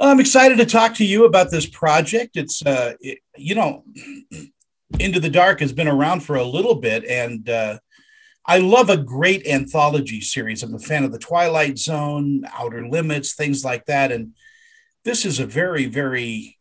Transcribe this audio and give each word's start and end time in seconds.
I'm 0.00 0.20
excited 0.20 0.58
to 0.58 0.66
talk 0.66 0.94
to 0.94 1.04
you 1.04 1.24
about 1.24 1.50
this 1.50 1.66
project. 1.66 2.36
It's, 2.36 2.64
uh, 2.64 2.94
it, 3.00 3.18
you 3.36 3.54
know, 3.54 3.84
Into 4.98 5.20
the 5.20 5.28
Dark 5.28 5.60
has 5.60 5.72
been 5.72 5.86
around 5.86 6.20
for 6.20 6.36
a 6.36 6.44
little 6.44 6.76
bit, 6.76 7.04
and 7.04 7.46
uh, 7.48 7.78
I 8.46 8.56
love 8.56 8.88
a 8.88 8.96
great 8.96 9.46
anthology 9.46 10.22
series. 10.22 10.62
I'm 10.62 10.74
a 10.74 10.78
fan 10.78 11.04
of 11.04 11.12
The 11.12 11.18
Twilight 11.18 11.78
Zone, 11.78 12.44
Outer 12.50 12.88
Limits, 12.88 13.34
things 13.34 13.62
like 13.62 13.84
that. 13.84 14.10
And 14.10 14.34
this 15.04 15.26
is 15.26 15.40
a 15.40 15.46
very, 15.46 15.84
very 15.84 16.56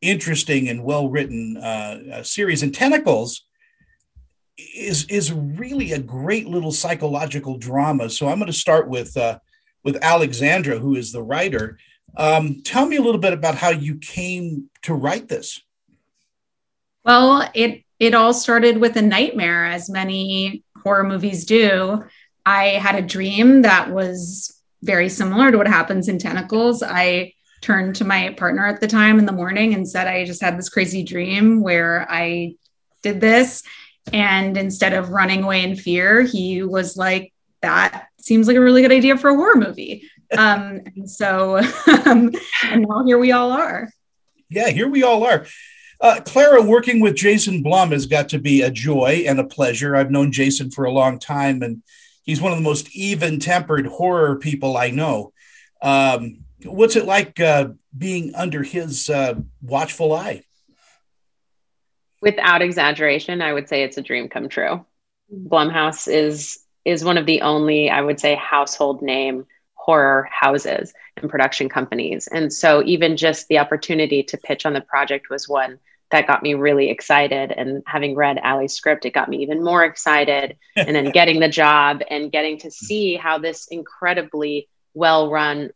interesting 0.00 0.70
and 0.70 0.82
well 0.82 1.10
written 1.10 1.58
uh, 1.58 1.98
uh, 2.14 2.22
series. 2.22 2.62
And 2.62 2.74
Tentacles 2.74 3.44
is 4.56 5.04
is 5.10 5.30
really 5.30 5.92
a 5.92 5.98
great 5.98 6.46
little 6.48 6.72
psychological 6.72 7.58
drama. 7.58 8.08
So 8.08 8.28
I'm 8.28 8.38
going 8.38 8.46
to 8.46 8.54
start 8.54 8.88
with 8.88 9.14
uh, 9.18 9.38
with 9.84 10.02
Alexandra, 10.02 10.78
who 10.78 10.96
is 10.96 11.12
the 11.12 11.22
writer. 11.22 11.78
Um, 12.16 12.62
tell 12.62 12.86
me 12.86 12.96
a 12.96 13.02
little 13.02 13.20
bit 13.20 13.32
about 13.32 13.56
how 13.56 13.70
you 13.70 13.96
came 13.98 14.70
to 14.82 14.94
write 14.94 15.28
this. 15.28 15.60
Well, 17.04 17.48
it 17.54 17.82
it 17.98 18.14
all 18.14 18.34
started 18.34 18.78
with 18.78 18.96
a 18.96 19.02
nightmare, 19.02 19.66
as 19.66 19.88
many 19.88 20.64
horror 20.82 21.04
movies 21.04 21.44
do. 21.44 22.04
I 22.44 22.64
had 22.70 22.94
a 22.96 23.02
dream 23.02 23.62
that 23.62 23.90
was 23.90 24.60
very 24.82 25.08
similar 25.08 25.50
to 25.50 25.58
what 25.58 25.66
happens 25.66 26.08
in 26.08 26.18
Tentacles. 26.18 26.82
I 26.82 27.32
turned 27.62 27.96
to 27.96 28.04
my 28.04 28.34
partner 28.34 28.66
at 28.66 28.80
the 28.80 28.86
time 28.86 29.18
in 29.18 29.26
the 29.26 29.32
morning 29.32 29.74
and 29.74 29.88
said, 29.88 30.06
I 30.06 30.24
just 30.24 30.42
had 30.42 30.58
this 30.58 30.68
crazy 30.68 31.02
dream 31.02 31.62
where 31.62 32.06
I 32.08 32.56
did 33.02 33.20
this. 33.20 33.62
And 34.12 34.56
instead 34.56 34.92
of 34.92 35.08
running 35.08 35.42
away 35.42 35.64
in 35.64 35.74
fear, 35.74 36.22
he 36.22 36.62
was 36.62 36.96
like, 36.96 37.32
that 37.62 38.08
seems 38.26 38.48
like 38.48 38.56
a 38.56 38.60
really 38.60 38.82
good 38.82 38.92
idea 38.92 39.16
for 39.16 39.30
a 39.30 39.36
horror 39.36 39.56
movie. 39.56 40.08
Um, 40.36 40.82
and 40.96 41.08
so, 41.08 41.58
um, 42.06 42.32
and 42.64 42.86
now 42.88 43.04
here 43.06 43.18
we 43.18 43.32
all 43.32 43.52
are. 43.52 43.88
Yeah, 44.50 44.68
here 44.70 44.88
we 44.88 45.02
all 45.02 45.24
are. 45.24 45.46
Uh, 46.00 46.20
Clara, 46.24 46.60
working 46.60 47.00
with 47.00 47.16
Jason 47.16 47.62
Blum 47.62 47.92
has 47.92 48.06
got 48.06 48.28
to 48.30 48.38
be 48.38 48.62
a 48.62 48.70
joy 48.70 49.24
and 49.26 49.40
a 49.40 49.44
pleasure. 49.44 49.96
I've 49.96 50.10
known 50.10 50.30
Jason 50.30 50.70
for 50.70 50.84
a 50.84 50.92
long 50.92 51.18
time, 51.18 51.62
and 51.62 51.82
he's 52.24 52.40
one 52.40 52.52
of 52.52 52.58
the 52.58 52.64
most 52.64 52.94
even 52.94 53.38
tempered 53.38 53.86
horror 53.86 54.36
people 54.36 54.76
I 54.76 54.90
know. 54.90 55.32
Um, 55.80 56.44
what's 56.64 56.96
it 56.96 57.06
like 57.06 57.40
uh, 57.40 57.68
being 57.96 58.34
under 58.34 58.62
his 58.62 59.08
uh, 59.08 59.34
watchful 59.62 60.12
eye? 60.12 60.42
Without 62.20 62.60
exaggeration, 62.60 63.40
I 63.40 63.52
would 63.52 63.68
say 63.68 63.82
it's 63.82 63.98
a 63.98 64.02
dream 64.02 64.28
come 64.28 64.48
true. 64.48 64.84
Blumhouse 65.32 66.12
is 66.12 66.58
is 66.86 67.04
one 67.04 67.18
of 67.18 67.26
the 67.26 67.42
only, 67.42 67.90
I 67.90 68.00
would 68.00 68.20
say, 68.20 68.36
household 68.36 69.02
name 69.02 69.46
horror 69.74 70.28
houses 70.32 70.94
and 71.16 71.30
production 71.30 71.68
companies. 71.68 72.28
And 72.28 72.52
so 72.52 72.82
even 72.84 73.16
just 73.16 73.48
the 73.48 73.58
opportunity 73.58 74.22
to 74.22 74.38
pitch 74.38 74.64
on 74.64 74.72
the 74.72 74.80
project 74.80 75.28
was 75.28 75.48
one 75.48 75.78
that 76.10 76.28
got 76.28 76.42
me 76.42 76.54
really 76.54 76.88
excited. 76.88 77.52
And 77.52 77.82
having 77.86 78.14
read 78.14 78.38
Ali's 78.38 78.72
script, 78.72 79.04
it 79.04 79.14
got 79.14 79.28
me 79.28 79.38
even 79.38 79.62
more 79.62 79.84
excited. 79.84 80.56
and 80.76 80.94
then 80.94 81.10
getting 81.12 81.40
the 81.40 81.48
job 81.48 82.02
and 82.08 82.30
getting 82.30 82.58
to 82.58 82.70
see 82.70 83.14
how 83.16 83.38
this 83.38 83.66
incredibly 83.68 84.68
well 84.94 85.30
run, 85.30 85.70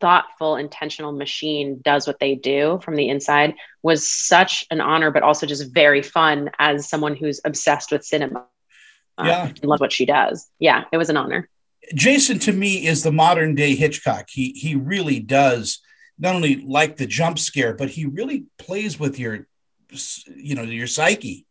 thoughtful, 0.00 0.56
intentional 0.56 1.12
machine 1.12 1.80
does 1.82 2.06
what 2.06 2.18
they 2.18 2.34
do 2.34 2.80
from 2.82 2.96
the 2.96 3.08
inside 3.08 3.54
was 3.82 4.10
such 4.10 4.66
an 4.70 4.80
honor, 4.80 5.10
but 5.10 5.22
also 5.22 5.46
just 5.46 5.72
very 5.72 6.02
fun 6.02 6.50
as 6.58 6.88
someone 6.88 7.14
who's 7.14 7.40
obsessed 7.44 7.92
with 7.92 8.04
cinema. 8.04 8.46
Uh, 9.16 9.24
yeah. 9.26 9.46
and 9.46 9.64
love 9.64 9.80
what 9.80 9.92
she 9.92 10.06
does. 10.06 10.50
Yeah, 10.58 10.84
it 10.92 10.96
was 10.96 11.10
an 11.10 11.16
honor. 11.16 11.48
Jason 11.94 12.38
to 12.40 12.52
me 12.52 12.86
is 12.86 13.02
the 13.02 13.12
modern 13.12 13.54
day 13.54 13.74
Hitchcock. 13.74 14.28
He 14.30 14.52
he 14.52 14.74
really 14.74 15.20
does 15.20 15.80
not 16.18 16.34
only 16.34 16.56
like 16.56 16.96
the 16.96 17.06
jump 17.06 17.38
scare, 17.38 17.74
but 17.74 17.90
he 17.90 18.06
really 18.06 18.46
plays 18.58 18.98
with 18.98 19.18
your 19.18 19.46
you 20.34 20.54
know 20.54 20.62
your 20.62 20.86
psyche. 20.86 21.46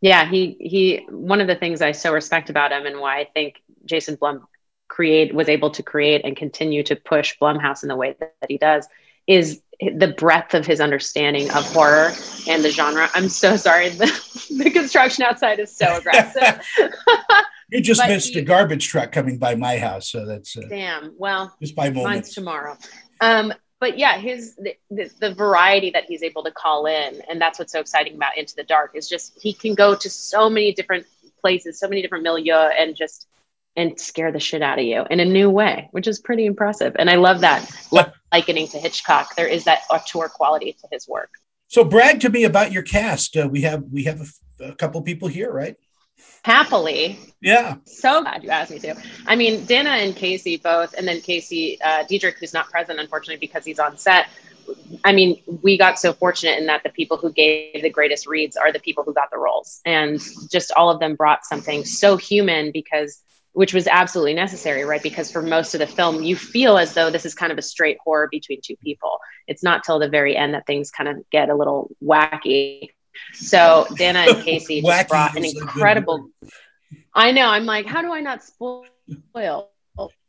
Yeah, 0.00 0.28
he 0.28 0.56
he 0.58 1.06
one 1.10 1.40
of 1.40 1.46
the 1.46 1.54
things 1.54 1.82
I 1.82 1.92
so 1.92 2.12
respect 2.12 2.50
about 2.50 2.72
him 2.72 2.86
and 2.86 3.00
why 3.00 3.20
I 3.20 3.24
think 3.24 3.62
Jason 3.84 4.16
Blum 4.16 4.46
create 4.88 5.34
was 5.34 5.48
able 5.48 5.70
to 5.70 5.82
create 5.82 6.22
and 6.24 6.36
continue 6.36 6.82
to 6.82 6.96
push 6.96 7.36
Blumhouse 7.40 7.82
in 7.82 7.88
the 7.88 7.96
way 7.96 8.14
that, 8.18 8.34
that 8.40 8.50
he 8.50 8.58
does 8.58 8.86
is 9.26 9.62
the 9.90 10.14
breadth 10.16 10.54
of 10.54 10.66
his 10.66 10.80
understanding 10.80 11.50
of 11.50 11.64
horror 11.72 12.12
and 12.48 12.64
the 12.64 12.70
genre. 12.70 13.08
I'm 13.14 13.28
so 13.28 13.56
sorry. 13.56 13.88
The, 13.90 14.06
the 14.56 14.70
construction 14.70 15.24
outside 15.24 15.58
is 15.58 15.74
so 15.74 15.96
aggressive. 15.96 16.60
You 17.72 17.80
just 17.80 18.02
but 18.02 18.08
missed 18.10 18.34
he, 18.34 18.40
a 18.40 18.42
garbage 18.42 18.86
truck 18.86 19.12
coming 19.12 19.38
by 19.38 19.54
my 19.54 19.78
house, 19.78 20.06
so 20.10 20.26
that's 20.26 20.58
uh, 20.58 20.62
damn. 20.68 21.14
Well, 21.16 21.56
just 21.58 21.74
by 21.74 21.88
moments. 21.88 22.34
tomorrow. 22.34 22.76
Um, 23.22 23.54
but 23.80 23.98
yeah, 23.98 24.18
his 24.18 24.56
the, 24.56 24.76
the, 24.90 25.10
the, 25.20 25.34
variety 25.34 25.88
that 25.90 26.04
he's 26.04 26.22
able 26.22 26.44
to 26.44 26.50
call 26.50 26.84
in, 26.84 27.22
and 27.30 27.40
that's 27.40 27.58
what's 27.58 27.72
so 27.72 27.80
exciting 27.80 28.14
about 28.14 28.36
Into 28.36 28.54
the 28.54 28.62
Dark 28.62 28.90
is 28.94 29.08
just 29.08 29.40
he 29.40 29.54
can 29.54 29.74
go 29.74 29.94
to 29.94 30.10
so 30.10 30.50
many 30.50 30.74
different 30.74 31.06
places, 31.40 31.80
so 31.80 31.88
many 31.88 32.02
different 32.02 32.24
milieu, 32.24 32.54
and 32.54 32.94
just 32.94 33.26
and 33.76 33.98
scare 33.98 34.32
the 34.32 34.40
shit 34.40 34.62
out 34.62 34.78
of 34.78 34.84
you 34.84 35.04
in 35.10 35.20
a 35.20 35.24
new 35.24 35.48
way, 35.48 35.88
which 35.92 36.06
is 36.06 36.20
pretty 36.20 36.46
impressive. 36.46 36.94
And 36.98 37.08
I 37.08 37.16
love 37.16 37.40
that 37.40 37.70
likening 38.32 38.68
to 38.68 38.78
Hitchcock. 38.78 39.34
There 39.36 39.46
is 39.46 39.64
that 39.64 39.80
auteur 39.90 40.28
quality 40.28 40.72
to 40.72 40.88
his 40.92 41.08
work. 41.08 41.30
So 41.68 41.84
brag 41.84 42.20
to 42.20 42.28
me 42.28 42.44
about 42.44 42.72
your 42.72 42.82
cast. 42.82 43.36
Uh, 43.36 43.48
we 43.50 43.62
have 43.62 43.84
we 43.90 44.04
have 44.04 44.20
a, 44.60 44.64
a 44.64 44.74
couple 44.74 45.00
people 45.02 45.28
here, 45.28 45.50
right? 45.50 45.76
happily. 46.44 47.18
Yeah. 47.40 47.76
So 47.84 48.22
glad 48.22 48.42
you 48.42 48.50
asked 48.50 48.70
me 48.70 48.78
to. 48.80 48.96
I 49.26 49.36
mean, 49.36 49.64
Dana 49.64 49.90
and 49.90 50.14
Kasey 50.14 50.60
both, 50.60 50.94
and 50.94 51.06
then 51.06 51.20
Casey 51.20 51.80
uh, 51.80 52.04
Deitrick, 52.04 52.38
who's 52.38 52.52
not 52.52 52.70
present, 52.70 52.98
unfortunately, 52.98 53.38
because 53.38 53.64
he's 53.64 53.78
on 53.78 53.96
set. 53.96 54.28
I 55.04 55.12
mean, 55.12 55.42
we 55.62 55.76
got 55.76 55.98
so 55.98 56.12
fortunate 56.12 56.58
in 56.58 56.66
that 56.66 56.82
the 56.82 56.90
people 56.90 57.16
who 57.16 57.32
gave 57.32 57.82
the 57.82 57.90
greatest 57.90 58.26
reads 58.26 58.56
are 58.56 58.72
the 58.72 58.78
people 58.78 59.02
who 59.04 59.12
got 59.12 59.30
the 59.30 59.38
roles. 59.38 59.80
And 59.84 60.20
just 60.50 60.72
all 60.72 60.90
of 60.90 61.00
them 61.00 61.16
brought 61.16 61.44
something 61.44 61.84
so 61.84 62.16
human 62.16 62.70
because, 62.72 63.22
which 63.52 63.74
was 63.74 63.86
absolutely 63.86 64.34
necessary, 64.34 64.84
right? 64.84 65.02
Because 65.02 65.30
for 65.30 65.42
most 65.42 65.74
of 65.74 65.80
the 65.80 65.86
film, 65.86 66.22
you 66.22 66.36
feel 66.36 66.78
as 66.78 66.94
though 66.94 67.10
this 67.10 67.26
is 67.26 67.34
kind 67.34 67.52
of 67.52 67.58
a 67.58 67.62
straight 67.62 67.98
horror 68.02 68.28
between 68.30 68.60
two 68.62 68.76
people. 68.76 69.18
It's 69.46 69.62
not 69.62 69.84
till 69.84 69.98
the 69.98 70.08
very 70.08 70.36
end 70.36 70.54
that 70.54 70.66
things 70.66 70.90
kind 70.90 71.08
of 71.08 71.28
get 71.30 71.50
a 71.50 71.54
little 71.54 71.90
wacky. 72.02 72.88
So 73.34 73.86
Dana 73.96 74.20
and 74.20 74.42
Casey 74.44 74.80
just 74.80 75.08
brought 75.08 75.36
an 75.36 75.44
incredible. 75.44 76.28
I 77.14 77.32
know. 77.32 77.46
I'm 77.46 77.66
like, 77.66 77.86
how 77.86 78.00
do 78.00 78.12
I 78.12 78.20
not 78.20 78.42
spoil? 78.42 78.86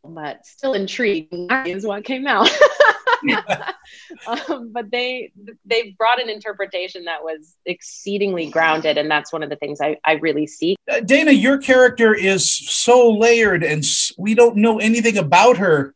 But 0.05 0.45
still 0.45 0.73
intrigued 0.73 1.34
is 1.66 1.85
what 1.85 2.03
came 2.03 2.28
out. 2.28 2.50
um, 4.28 4.72
but 4.73 4.91
they 4.91 5.31
they 5.66 5.95
brought 5.97 6.22
an 6.22 6.29
interpretation 6.29 7.06
that 7.06 7.23
was 7.23 7.56
exceedingly 7.66 8.50
grounded, 8.50 8.97
and 8.97 9.09
that's 9.09 9.31
one 9.31 9.44
of 9.44 9.50
the 9.50 9.56
things 9.56 9.79
I, 9.81 9.97
I 10.06 10.13
really 10.13 10.47
see. 10.47 10.75
Uh, 10.89 11.00
Dana, 11.00 11.31
your 11.31 11.57
character 11.57 12.13
is 12.13 12.50
so 12.50 13.11
layered, 13.11 13.63
and 13.63 13.84
we 14.17 14.35
don't 14.35 14.57
know 14.57 14.79
anything 14.79 15.17
about 15.17 15.57
her. 15.57 15.94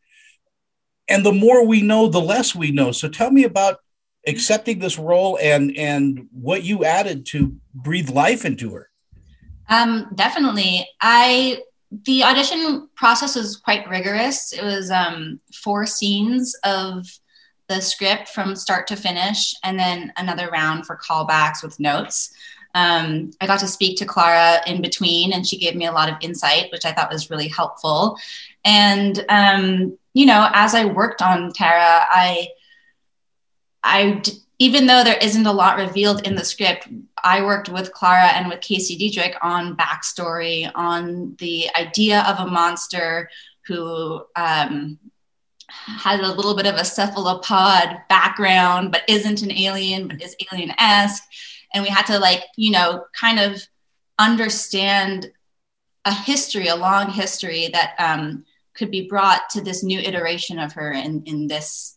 And 1.10 1.26
the 1.26 1.32
more 1.32 1.66
we 1.66 1.82
know, 1.82 2.08
the 2.08 2.20
less 2.20 2.54
we 2.54 2.72
know. 2.72 2.92
So 2.92 3.08
tell 3.08 3.32
me 3.32 3.46
about 3.46 3.80
accepting 4.28 4.80
this 4.80 5.00
role 5.00 5.40
and 5.42 5.76
and 5.78 6.28
what 6.32 6.64
you 6.64 6.84
added 6.84 7.26
to 7.26 7.56
breathe 7.74 8.10
life 8.10 8.46
into 8.46 8.74
her 8.74 8.90
um, 9.70 10.12
definitely 10.16 10.88
i 11.02 11.58
the 11.92 12.24
audition 12.24 12.90
process 12.96 13.36
was 13.36 13.56
quite 13.58 13.90
rigorous. 13.90 14.54
It 14.54 14.64
was 14.64 14.92
um, 14.92 15.40
four 15.54 15.86
scenes 15.86 16.56
of 16.64 17.08
the 17.68 17.82
script 17.82 18.30
from 18.30 18.56
start 18.56 18.88
to 18.88 18.96
finish 18.96 19.54
and 19.64 19.78
then 19.78 20.14
another 20.18 20.50
round 20.50 20.86
for 20.86 20.98
callbacks 20.98 21.64
with 21.64 21.80
notes. 21.80 22.34
Um, 22.76 23.32
i 23.42 23.48
got 23.48 23.60
to 23.62 23.68
speak 23.68 23.98
to 23.98 24.06
clara 24.06 24.62
in 24.68 24.82
between 24.82 25.34
and 25.34 25.48
she 25.48 25.58
gave 25.58 25.76
me 25.76 25.88
a 25.88 25.92
lot 25.92 26.10
of 26.10 26.18
insight 26.22 26.72
which 26.72 26.86
i 26.86 26.92
thought 26.92 27.12
was 27.12 27.32
really 27.32 27.48
helpful. 27.48 28.18
And 28.66 29.26
um, 29.30 29.98
you 30.14 30.26
know 30.26 30.50
as 30.54 30.76
i 30.76 30.86
worked 30.86 31.22
on 31.22 31.54
tara 31.54 32.06
i 32.10 32.48
I, 33.84 34.22
even 34.60 34.88
though 34.88 35.04
there 35.04 35.18
isn't 35.18 35.46
a 35.46 35.52
lot 35.52 35.78
revealed 35.78 36.26
in 36.26 36.36
the 36.36 36.44
script, 36.44 36.88
I 37.24 37.44
worked 37.44 37.70
with 37.70 37.94
Clara 37.94 38.28
and 38.28 38.48
with 38.48 38.62
Casey 38.62 38.98
Deitrick 38.98 39.36
on 39.42 39.78
backstory, 39.78 40.70
on 40.74 41.36
the 41.38 41.68
idea 41.76 42.22
of 42.28 42.40
a 42.40 42.50
monster 42.50 43.30
who 43.68 44.24
um, 44.36 44.98
has 45.70 46.20
a 46.22 46.34
little 46.34 46.56
bit 46.56 46.66
of 46.66 46.76
a 46.76 46.86
cephalopod 46.86 47.98
background, 48.10 48.92
but 48.92 49.04
isn't 49.08 49.44
an 49.44 49.52
alien, 49.52 50.08
but 50.08 50.22
is 50.22 50.36
alien 50.52 50.74
esque. 50.80 51.24
And 51.74 51.84
we 51.84 51.90
had 51.90 52.06
to, 52.08 52.18
like, 52.18 52.44
you 52.56 52.72
know, 52.72 53.06
kind 53.20 53.40
of 53.40 53.62
understand 54.18 55.32
a 56.06 56.14
history, 56.14 56.68
a 56.68 56.76
long 56.76 57.12
history 57.12 57.68
that 57.74 57.94
um, 58.00 58.46
could 58.74 58.90
be 58.90 59.08
brought 59.08 59.50
to 59.52 59.62
this 59.62 59.84
new 59.84 60.00
iteration 60.00 60.58
of 60.58 60.74
her 60.74 60.94
in, 60.94 61.24
in 61.26 61.48
this 61.48 61.97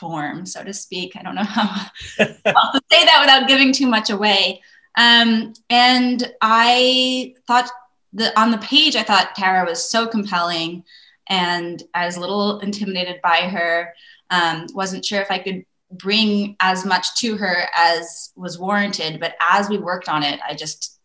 form, 0.00 0.46
so 0.46 0.64
to 0.64 0.72
speak. 0.72 1.12
I 1.14 1.22
don't 1.22 1.34
know 1.34 1.42
how 1.44 1.86
to 2.16 2.26
say 2.90 3.04
that 3.04 3.18
without 3.20 3.48
giving 3.48 3.72
too 3.72 3.86
much 3.86 4.10
away. 4.10 4.62
Um, 4.96 5.52
and 5.68 6.32
I 6.40 7.34
thought 7.46 7.70
that 8.14 8.36
on 8.36 8.50
the 8.50 8.58
page, 8.58 8.96
I 8.96 9.04
thought 9.04 9.36
Tara 9.36 9.64
was 9.64 9.88
so 9.88 10.06
compelling 10.06 10.84
and 11.28 11.82
I 11.94 12.06
was 12.06 12.16
a 12.16 12.20
little 12.20 12.58
intimidated 12.58 13.20
by 13.22 13.42
her. 13.42 13.94
Um, 14.30 14.66
wasn't 14.74 15.04
sure 15.04 15.20
if 15.20 15.30
I 15.30 15.38
could 15.38 15.64
bring 15.92 16.56
as 16.60 16.84
much 16.84 17.14
to 17.16 17.36
her 17.36 17.68
as 17.76 18.32
was 18.36 18.58
warranted. 18.58 19.20
But 19.20 19.34
as 19.40 19.68
we 19.68 19.78
worked 19.78 20.08
on 20.08 20.22
it, 20.22 20.40
I 20.46 20.54
just 20.54 20.98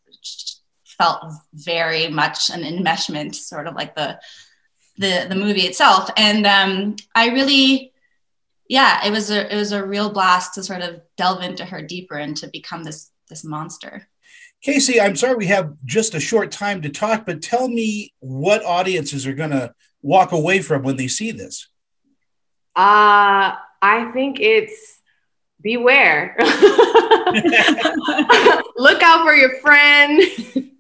felt 0.84 1.34
very 1.54 2.08
much 2.08 2.50
an 2.50 2.62
enmeshment, 2.62 3.36
sort 3.36 3.68
of 3.68 3.76
like 3.76 3.96
the 3.96 4.20
the 4.98 5.26
the 5.28 5.36
movie 5.36 5.62
itself. 5.64 6.10
And 6.18 6.46
um, 6.48 6.96
I 7.16 7.30
really, 7.30 7.92
yeah, 8.68 9.06
it 9.06 9.12
was 9.12 9.30
a 9.30 9.52
it 9.54 9.56
was 9.58 9.72
a 9.72 9.86
real 9.86 10.10
blast 10.12 10.56
to 10.56 10.64
sort 10.64 10.82
of 10.82 11.02
delve 11.18 11.44
into 11.44 11.66
her 11.66 11.82
deeper 11.82 12.16
and 12.16 12.36
to 12.38 12.48
become 12.48 12.84
this 12.84 13.12
this 13.30 13.44
monster. 13.44 14.08
Kasey, 14.66 15.00
I'm 15.02 15.16
sorry 15.16 15.36
we 15.36 15.46
have 15.48 15.74
just 15.86 16.16
a 16.16 16.20
short 16.20 16.52
time 16.52 16.82
to 16.82 16.90
talk, 16.90 17.26
but 17.26 17.42
tell 17.42 17.68
me 17.68 18.14
what 18.20 18.66
audiences 18.66 19.28
are 19.28 19.34
going 19.34 19.52
to 19.52 19.74
walk 20.02 20.32
away 20.32 20.62
from 20.62 20.82
when 20.82 20.96
they 20.96 21.08
see 21.08 21.32
this. 21.32 21.68
Uh, 22.76 23.54
I 23.82 24.12
think 24.14 24.40
it's 24.40 25.00
beware. 25.62 26.36
Look 28.78 29.02
out 29.04 29.26
for 29.26 29.34
your 29.34 29.60
friend. 29.60 30.22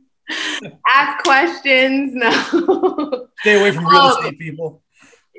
Ask 0.87 1.23
questions. 1.23 2.13
No. 2.15 3.27
Stay 3.41 3.59
away 3.59 3.71
from 3.71 3.85
real 3.85 4.01
um, 4.01 4.17
estate 4.17 4.39
people. 4.39 4.81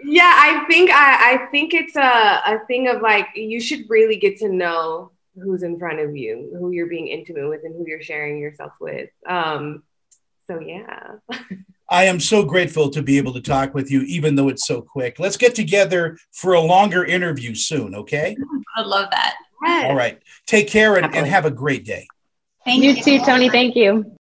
Yeah, 0.09 0.33
I 0.35 0.65
think 0.69 0.91
I, 0.91 1.35
I 1.35 1.47
think 1.51 1.75
it's 1.75 1.97
a, 1.97 2.01
a 2.01 2.61
thing 2.67 2.89
of 2.89 3.03
like 3.03 3.29
you 3.35 3.61
should 3.61 3.89
really 3.89 4.17
get 4.17 4.39
to 4.39 4.49
know 4.49 5.11
who's 5.35 5.65
in 5.65 5.79
front 5.79 5.99
of 5.99 6.17
you, 6.17 6.57
who 6.59 6.71
you're 6.71 6.87
being 6.87 7.09
intimate 7.09 7.49
with, 7.49 7.65
and 7.65 7.75
who 7.75 7.85
you're 7.87 8.03
sharing 8.03 8.39
yourself 8.39 8.73
with. 8.81 9.11
Um, 9.27 9.83
so 10.47 10.61
yeah. 10.61 11.17
I 11.89 12.05
am 12.05 12.19
so 12.19 12.45
grateful 12.45 12.91
to 12.91 13.03
be 13.03 13.19
able 13.19 13.33
to 13.35 13.41
talk 13.41 13.75
with 13.75 13.91
you, 13.91 14.03
even 14.03 14.35
though 14.35 14.49
it's 14.49 14.67
so 14.67 14.81
quick. 14.81 15.19
Let's 15.19 15.37
get 15.37 15.55
together 15.55 16.19
for 16.33 16.55
a 16.55 16.61
longer 16.61 17.05
interview 17.05 17.55
soon, 17.55 17.95
okay? 17.95 18.37
I'd 18.77 18.87
love 18.87 19.09
that. 19.11 19.35
All 19.65 19.95
right. 19.95 20.21
Take 20.47 20.69
care 20.69 20.97
and, 20.97 21.15
and 21.15 21.27
have 21.27 21.45
a 21.45 21.51
great 21.51 21.85
day. 21.85 22.07
Thank 22.65 22.83
you, 22.83 22.91
you 22.91 23.03
too, 23.03 23.25
Tony. 23.25 23.49
Thank 23.49 23.77
you. 23.77 24.17